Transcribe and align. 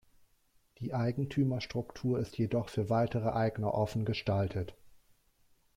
Die 0.79 0.95
Eigentümerstruktur 0.95 2.17
ist 2.17 2.35
jedoch 2.39 2.69
für 2.69 2.89
weitere 2.89 3.29
Eigner 3.33 3.75
offen 3.75 4.03
gestaltet. 4.03 4.73